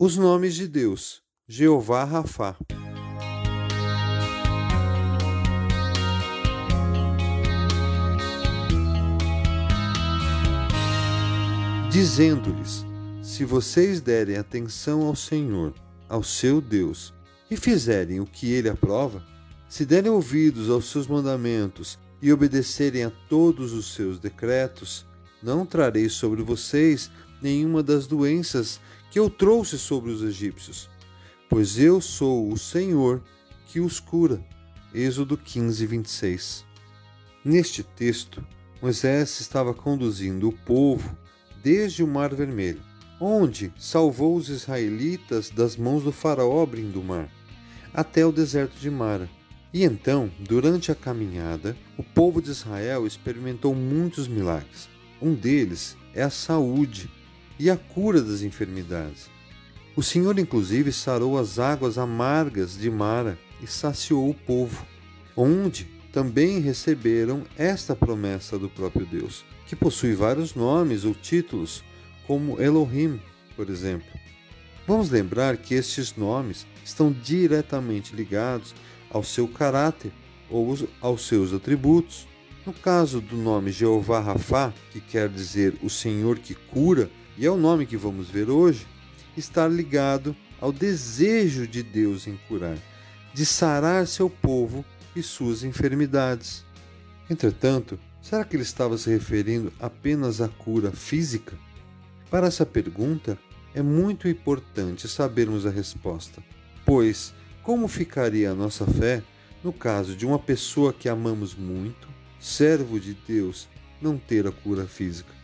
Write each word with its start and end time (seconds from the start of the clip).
Os 0.00 0.16
nomes 0.16 0.54
de 0.54 0.68
Deus: 0.68 1.20
Jeová 1.48 2.04
Rafá. 2.04 2.56
Dizendo-lhes: 11.90 12.86
Se 13.20 13.44
vocês 13.44 14.00
derem 14.00 14.36
atenção 14.36 15.02
ao 15.02 15.16
Senhor, 15.16 15.74
ao 16.08 16.22
seu 16.22 16.60
Deus, 16.60 17.12
e 17.50 17.56
fizerem 17.56 18.20
o 18.20 18.24
que 18.24 18.52
ele 18.52 18.68
aprova, 18.68 19.20
se 19.68 19.84
derem 19.84 20.12
ouvidos 20.12 20.70
aos 20.70 20.88
seus 20.92 21.08
mandamentos 21.08 21.98
e 22.22 22.32
obedecerem 22.32 23.02
a 23.02 23.10
todos 23.28 23.72
os 23.72 23.92
seus 23.94 24.20
decretos, 24.20 25.04
não 25.42 25.66
trarei 25.66 26.08
sobre 26.08 26.40
vocês 26.40 27.10
nenhuma 27.42 27.82
das 27.82 28.06
doenças 28.06 28.80
que 29.10 29.18
eu 29.18 29.30
trouxe 29.30 29.78
sobre 29.78 30.10
os 30.10 30.22
egípcios, 30.22 30.88
pois 31.48 31.78
eu 31.78 32.00
sou 32.00 32.52
o 32.52 32.58
Senhor 32.58 33.22
que 33.66 33.80
os 33.80 34.00
cura. 34.00 34.42
Êxodo 34.94 35.36
15, 35.36 35.86
26. 35.86 36.64
Neste 37.44 37.82
texto, 37.82 38.44
Moisés 38.80 39.40
estava 39.40 39.74
conduzindo 39.74 40.48
o 40.48 40.52
povo 40.52 41.16
desde 41.62 42.02
o 42.02 42.06
Mar 42.06 42.34
Vermelho, 42.34 42.80
onde 43.20 43.72
salvou 43.76 44.36
os 44.36 44.48
israelitas 44.48 45.50
das 45.50 45.76
mãos 45.76 46.02
do 46.02 46.12
faraó 46.12 46.62
abrindo 46.62 47.00
o 47.00 47.04
mar, 47.04 47.28
até 47.92 48.24
o 48.24 48.32
deserto 48.32 48.78
de 48.78 48.90
Mara. 48.90 49.28
E 49.72 49.84
então, 49.84 50.30
durante 50.40 50.90
a 50.90 50.94
caminhada, 50.94 51.76
o 51.96 52.02
povo 52.02 52.40
de 52.40 52.50
Israel 52.50 53.06
experimentou 53.06 53.74
muitos 53.74 54.26
milagres. 54.26 54.88
Um 55.20 55.34
deles 55.34 55.96
é 56.14 56.22
a 56.22 56.30
saúde 56.30 57.10
e 57.58 57.70
a 57.70 57.76
cura 57.76 58.22
das 58.22 58.42
enfermidades. 58.42 59.28
O 59.96 60.02
Senhor, 60.02 60.38
inclusive, 60.38 60.92
sarou 60.92 61.38
as 61.38 61.58
águas 61.58 61.98
amargas 61.98 62.78
de 62.78 62.90
Mara 62.90 63.38
e 63.60 63.66
saciou 63.66 64.30
o 64.30 64.34
povo, 64.34 64.86
onde 65.36 65.84
também 66.12 66.60
receberam 66.60 67.42
esta 67.56 67.94
promessa 67.96 68.58
do 68.58 68.68
próprio 68.68 69.04
Deus, 69.04 69.44
que 69.66 69.76
possui 69.76 70.14
vários 70.14 70.54
nomes 70.54 71.04
ou 71.04 71.14
títulos, 71.14 71.82
como 72.26 72.60
Elohim, 72.60 73.20
por 73.56 73.68
exemplo. 73.68 74.08
Vamos 74.86 75.10
lembrar 75.10 75.56
que 75.56 75.74
estes 75.74 76.16
nomes 76.16 76.66
estão 76.84 77.12
diretamente 77.12 78.14
ligados 78.14 78.74
ao 79.10 79.22
seu 79.22 79.46
caráter 79.46 80.12
ou 80.48 80.74
aos 81.00 81.26
seus 81.26 81.52
atributos. 81.52 82.26
No 82.64 82.72
caso 82.72 83.20
do 83.20 83.36
nome 83.36 83.70
Jeová 83.70 84.20
Rafá, 84.20 84.72
que 84.90 85.00
quer 85.00 85.28
dizer 85.28 85.74
o 85.82 85.90
Senhor 85.90 86.38
que 86.38 86.54
cura, 86.54 87.10
e 87.38 87.46
é 87.46 87.50
o 87.50 87.56
nome 87.56 87.86
que 87.86 87.96
vamos 87.96 88.28
ver 88.28 88.50
hoje, 88.50 88.84
está 89.36 89.68
ligado 89.68 90.34
ao 90.60 90.72
desejo 90.72 91.68
de 91.68 91.84
Deus 91.84 92.26
em 92.26 92.36
curar, 92.48 92.76
de 93.32 93.46
sarar 93.46 94.08
seu 94.08 94.28
povo 94.28 94.84
e 95.14 95.22
suas 95.22 95.62
enfermidades. 95.62 96.64
Entretanto, 97.30 97.96
será 98.20 98.44
que 98.44 98.56
ele 98.56 98.64
estava 98.64 98.98
se 98.98 99.08
referindo 99.08 99.72
apenas 99.78 100.40
à 100.40 100.48
cura 100.48 100.90
física? 100.90 101.56
Para 102.28 102.48
essa 102.48 102.66
pergunta, 102.66 103.38
é 103.72 103.82
muito 103.82 104.26
importante 104.26 105.06
sabermos 105.06 105.64
a 105.64 105.70
resposta, 105.70 106.42
pois 106.84 107.32
como 107.62 107.86
ficaria 107.86 108.50
a 108.50 108.54
nossa 108.54 108.84
fé 108.84 109.22
no 109.62 109.72
caso 109.72 110.16
de 110.16 110.26
uma 110.26 110.40
pessoa 110.40 110.92
que 110.92 111.08
amamos 111.08 111.54
muito, 111.54 112.08
servo 112.40 112.98
de 112.98 113.14
Deus, 113.14 113.68
não 114.02 114.18
ter 114.18 114.44
a 114.44 114.50
cura 114.50 114.86
física? 114.86 115.37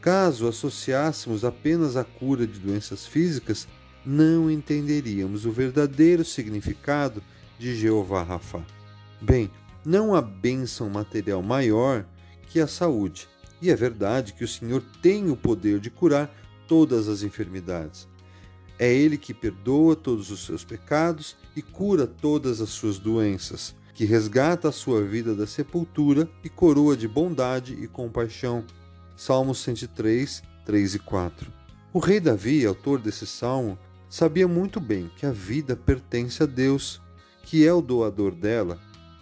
Caso 0.00 0.48
associássemos 0.48 1.44
apenas 1.44 1.94
a 1.94 2.02
cura 2.02 2.46
de 2.46 2.58
doenças 2.58 3.06
físicas, 3.06 3.68
não 4.04 4.50
entenderíamos 4.50 5.44
o 5.44 5.52
verdadeiro 5.52 6.24
significado 6.24 7.22
de 7.58 7.74
Jeová 7.74 8.22
Rafa. 8.22 8.64
Bem, 9.20 9.50
não 9.84 10.14
há 10.14 10.22
bênção 10.22 10.88
material 10.88 11.42
maior 11.42 12.06
que 12.48 12.60
a 12.60 12.66
saúde, 12.66 13.28
e 13.60 13.70
é 13.70 13.76
verdade 13.76 14.32
que 14.32 14.42
o 14.42 14.48
Senhor 14.48 14.82
tem 15.02 15.30
o 15.30 15.36
poder 15.36 15.78
de 15.78 15.90
curar 15.90 16.34
todas 16.66 17.06
as 17.06 17.22
enfermidades. 17.22 18.08
É 18.78 18.90
Ele 18.90 19.18
que 19.18 19.34
perdoa 19.34 19.94
todos 19.94 20.30
os 20.30 20.46
seus 20.46 20.64
pecados 20.64 21.36
e 21.54 21.60
cura 21.60 22.06
todas 22.06 22.62
as 22.62 22.70
suas 22.70 22.98
doenças, 22.98 23.76
que 23.92 24.06
resgata 24.06 24.70
a 24.70 24.72
sua 24.72 25.02
vida 25.02 25.34
da 25.34 25.46
sepultura 25.46 26.26
e 26.42 26.48
coroa 26.48 26.96
de 26.96 27.06
bondade 27.06 27.74
e 27.74 27.86
compaixão 27.86 28.64
Salmos 29.20 29.58
103, 29.58 30.42
3 30.64 30.94
e 30.94 30.98
4. 30.98 31.52
O 31.92 31.98
rei 31.98 32.18
Davi, 32.20 32.64
autor 32.64 32.98
desse 32.98 33.26
salmo, 33.26 33.78
sabia 34.08 34.48
muito 34.48 34.80
bem 34.80 35.10
que 35.14 35.26
a 35.26 35.30
vida 35.30 35.76
pertence 35.76 36.42
a 36.42 36.46
Deus, 36.46 37.02
que 37.42 37.66
é 37.66 37.70
o 37.70 37.82
doador 37.82 38.34
dela, 38.34 38.80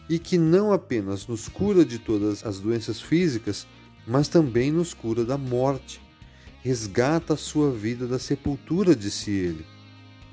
e 0.09 0.17
que 0.17 0.39
não 0.39 0.73
apenas 0.73 1.27
nos 1.27 1.49
cura 1.49 1.85
de 1.85 1.99
todas 1.99 2.47
as 2.47 2.61
doenças 2.61 3.01
físicas, 3.01 3.67
mas 4.07 4.29
também 4.29 4.71
nos 4.71 4.95
cura 4.95 5.25
da 5.25 5.37
morte. 5.37 6.01
Resgata 6.63 7.35
a 7.35 7.37
sua 7.37 7.73
vida 7.73 8.07
da 8.07 8.21
sepultura, 8.21 8.95
disse 8.95 9.33
ele. 9.33 9.67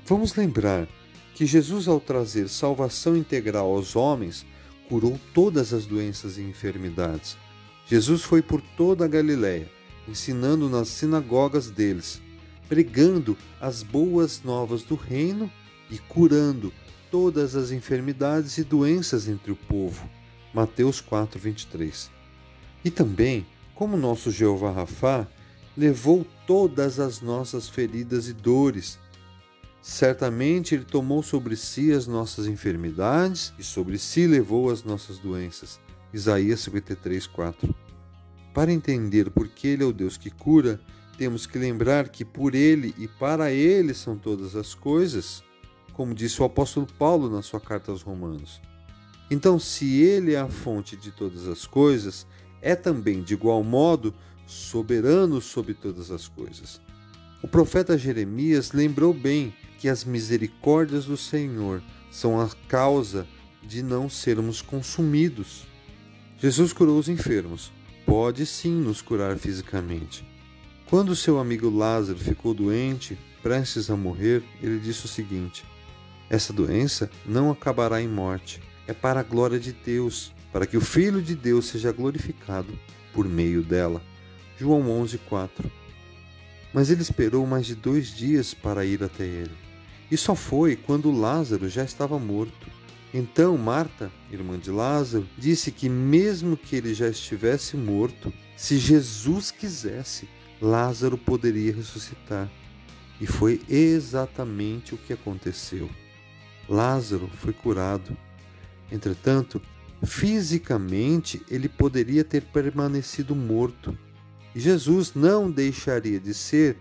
Vamos 0.04 0.36
lembrar 0.36 0.86
que 1.34 1.44
Jesus, 1.44 1.88
ao 1.88 1.98
trazer 1.98 2.48
salvação 2.48 3.16
integral 3.16 3.74
aos 3.74 3.96
homens, 3.96 4.46
curou 4.88 5.18
todas 5.34 5.74
as 5.74 5.86
doenças 5.86 6.38
e 6.38 6.42
enfermidades. 6.42 7.36
Jesus 7.88 8.22
foi 8.22 8.42
por 8.42 8.60
toda 8.60 9.04
a 9.04 9.08
Galiléia, 9.08 9.70
ensinando 10.08 10.68
nas 10.68 10.88
sinagogas 10.88 11.70
deles, 11.70 12.20
pregando 12.68 13.38
as 13.60 13.84
boas 13.84 14.42
novas 14.42 14.82
do 14.82 14.96
reino 14.96 15.48
e 15.88 15.96
curando 15.96 16.72
todas 17.12 17.54
as 17.54 17.70
enfermidades 17.70 18.58
e 18.58 18.64
doenças 18.64 19.28
entre 19.28 19.52
o 19.52 19.56
povo. 19.56 20.10
Mateus 20.52 21.00
4:23. 21.00 22.10
E 22.84 22.90
também, 22.90 23.46
como 23.72 23.96
nosso 23.96 24.32
Jeová 24.32 24.72
Rafá, 24.72 25.28
levou 25.76 26.26
todas 26.44 26.98
as 26.98 27.20
nossas 27.20 27.68
feridas 27.68 28.28
e 28.28 28.32
dores. 28.32 28.98
Certamente 29.80 30.74
ele 30.74 30.84
tomou 30.84 31.22
sobre 31.22 31.54
si 31.54 31.92
as 31.92 32.08
nossas 32.08 32.48
enfermidades 32.48 33.52
e 33.56 33.62
sobre 33.62 33.96
si 33.96 34.26
levou 34.26 34.70
as 34.70 34.82
nossas 34.82 35.18
doenças. 35.18 35.85
Isaías 36.16 36.60
53, 36.60 37.26
4. 37.26 37.74
Para 38.54 38.72
entender 38.72 39.30
por 39.30 39.48
que 39.48 39.68
Ele 39.68 39.82
é 39.82 39.86
o 39.86 39.92
Deus 39.92 40.16
que 40.16 40.30
cura, 40.30 40.80
temos 41.18 41.46
que 41.46 41.58
lembrar 41.58 42.08
que 42.08 42.24
por 42.24 42.54
Ele 42.54 42.94
e 42.96 43.06
para 43.06 43.52
Ele 43.52 43.92
são 43.92 44.16
todas 44.16 44.56
as 44.56 44.74
coisas, 44.74 45.44
como 45.92 46.14
disse 46.14 46.40
o 46.40 46.46
apóstolo 46.46 46.86
Paulo 46.98 47.28
na 47.28 47.42
sua 47.42 47.60
carta 47.60 47.92
aos 47.92 48.00
Romanos. 48.00 48.62
Então, 49.30 49.58
se 49.58 50.00
Ele 50.00 50.32
é 50.32 50.40
a 50.40 50.48
fonte 50.48 50.96
de 50.96 51.10
todas 51.10 51.46
as 51.46 51.66
coisas, 51.66 52.26
é 52.62 52.74
também, 52.74 53.22
de 53.22 53.34
igual 53.34 53.62
modo, 53.62 54.14
soberano 54.46 55.38
sobre 55.42 55.74
todas 55.74 56.10
as 56.10 56.26
coisas. 56.26 56.80
O 57.42 57.48
profeta 57.48 57.98
Jeremias 57.98 58.72
lembrou 58.72 59.12
bem 59.12 59.54
que 59.78 59.86
as 59.86 60.02
misericórdias 60.02 61.04
do 61.04 61.16
Senhor 61.18 61.82
são 62.10 62.40
a 62.40 62.48
causa 62.68 63.26
de 63.62 63.82
não 63.82 64.08
sermos 64.08 64.62
consumidos. 64.62 65.66
Jesus 66.38 66.70
curou 66.72 66.98
os 66.98 67.08
enfermos, 67.08 67.72
pode 68.04 68.44
sim 68.44 68.72
nos 68.72 69.00
curar 69.00 69.38
fisicamente. 69.38 70.22
Quando 70.84 71.16
seu 71.16 71.38
amigo 71.38 71.70
Lázaro 71.70 72.18
ficou 72.18 72.52
doente, 72.52 73.18
prestes 73.42 73.90
a 73.90 73.96
morrer, 73.96 74.42
ele 74.62 74.78
disse 74.78 75.06
o 75.06 75.08
seguinte: 75.08 75.64
Essa 76.28 76.52
doença 76.52 77.10
não 77.24 77.50
acabará 77.50 78.02
em 78.02 78.08
morte, 78.08 78.60
é 78.86 78.92
para 78.92 79.20
a 79.20 79.22
glória 79.22 79.58
de 79.58 79.72
Deus, 79.72 80.30
para 80.52 80.66
que 80.66 80.76
o 80.76 80.80
Filho 80.80 81.22
de 81.22 81.34
Deus 81.34 81.66
seja 81.66 81.90
glorificado 81.90 82.78
por 83.14 83.26
meio 83.26 83.62
dela. 83.62 84.02
João 84.58 84.82
11:4. 85.02 85.70
Mas 86.72 86.90
ele 86.90 87.00
esperou 87.00 87.46
mais 87.46 87.64
de 87.64 87.74
dois 87.74 88.14
dias 88.14 88.52
para 88.52 88.84
ir 88.84 89.02
até 89.02 89.24
ele. 89.24 89.56
E 90.10 90.16
só 90.18 90.34
foi 90.34 90.76
quando 90.76 91.10
Lázaro 91.10 91.66
já 91.68 91.82
estava 91.82 92.18
morto. 92.18 92.75
Então 93.18 93.56
Marta, 93.56 94.12
irmã 94.30 94.58
de 94.58 94.70
Lázaro, 94.70 95.26
disse 95.38 95.72
que, 95.72 95.88
mesmo 95.88 96.54
que 96.54 96.76
ele 96.76 96.92
já 96.92 97.08
estivesse 97.08 97.74
morto, 97.74 98.30
se 98.54 98.76
Jesus 98.76 99.50
quisesse, 99.50 100.28
Lázaro 100.60 101.16
poderia 101.16 101.74
ressuscitar. 101.74 102.46
E 103.18 103.26
foi 103.26 103.62
exatamente 103.70 104.94
o 104.94 104.98
que 104.98 105.14
aconteceu. 105.14 105.88
Lázaro 106.68 107.26
foi 107.38 107.54
curado. 107.54 108.14
Entretanto, 108.92 109.62
fisicamente 110.04 111.40
ele 111.48 111.70
poderia 111.70 112.22
ter 112.22 112.42
permanecido 112.42 113.34
morto. 113.34 113.96
E 114.54 114.60
Jesus 114.60 115.14
não 115.14 115.50
deixaria 115.50 116.20
de 116.20 116.34
ser 116.34 116.76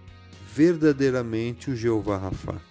verdadeiramente 0.54 1.72
o 1.72 1.78
Jeová 1.78 2.18
Rafa, 2.18 2.62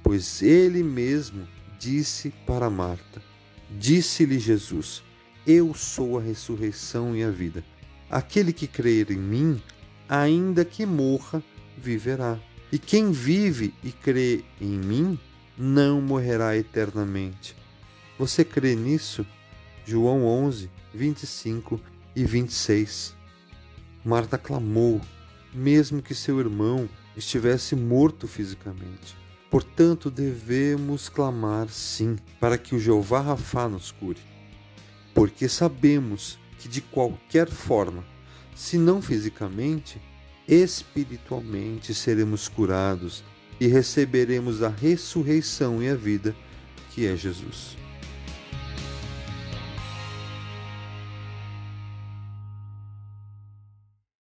pois 0.00 0.42
ele 0.42 0.84
mesmo 0.84 1.48
disse 1.80 2.30
para 2.46 2.68
Marta: 2.68 3.22
Disse-lhe 3.70 4.38
Jesus: 4.38 5.02
Eu 5.46 5.74
sou 5.74 6.18
a 6.18 6.22
ressurreição 6.22 7.16
e 7.16 7.24
a 7.24 7.30
vida. 7.30 7.64
Aquele 8.10 8.52
que 8.52 8.66
crer 8.66 9.10
em 9.10 9.16
mim, 9.16 9.60
ainda 10.08 10.64
que 10.64 10.84
morra, 10.84 11.42
viverá. 11.76 12.38
E 12.70 12.78
quem 12.78 13.10
vive 13.10 13.74
e 13.82 13.90
crê 13.90 14.44
em 14.60 14.78
mim 14.78 15.18
não 15.56 16.00
morrerá 16.00 16.56
eternamente. 16.56 17.56
Você 18.18 18.44
crê 18.44 18.76
nisso? 18.76 19.26
João 19.84 20.24
11, 20.24 20.70
25 20.92 21.80
e 22.14 22.24
26. 22.24 23.16
Marta 24.04 24.36
clamou, 24.36 25.00
mesmo 25.52 26.02
que 26.02 26.14
seu 26.14 26.38
irmão 26.38 26.88
estivesse 27.16 27.74
morto 27.74 28.28
fisicamente. 28.28 29.19
Portanto, 29.50 30.10
devemos 30.10 31.08
clamar 31.08 31.68
sim, 31.68 32.16
para 32.38 32.56
que 32.56 32.74
o 32.74 32.78
Jeová 32.78 33.20
Rafá 33.20 33.68
nos 33.68 33.90
cure. 33.90 34.20
Porque 35.12 35.48
sabemos 35.48 36.38
que 36.58 36.68
de 36.68 36.80
qualquer 36.80 37.50
forma, 37.50 38.04
se 38.54 38.78
não 38.78 39.02
fisicamente, 39.02 40.00
espiritualmente 40.46 41.92
seremos 41.92 42.46
curados 42.48 43.24
e 43.60 43.66
receberemos 43.66 44.62
a 44.62 44.68
ressurreição 44.68 45.82
e 45.82 45.88
a 45.88 45.96
vida 45.96 46.34
que 46.90 47.06
é 47.06 47.16
Jesus. 47.16 47.76